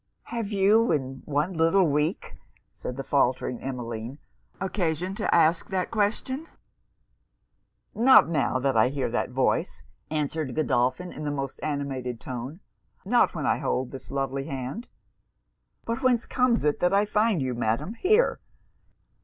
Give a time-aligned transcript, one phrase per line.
[0.23, 2.35] 'Have you, in one little week,'
[2.73, 4.17] said the faultering Emmeline,
[4.59, 6.47] 'occasion to ask that question?'
[7.93, 12.61] 'Not now I hear that voice,' answered Godolphin in the most animated tone
[13.05, 14.87] 'Not when I hold this lovely hand.
[15.85, 18.39] But whence comes it that I find you, Madam, here?